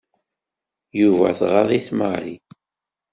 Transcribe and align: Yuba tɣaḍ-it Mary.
Yuba 0.99 1.27
tɣaḍ-it 1.39 1.87
Mary. 1.99 2.35